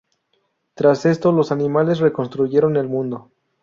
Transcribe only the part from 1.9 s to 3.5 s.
reconstruyeron el mundo.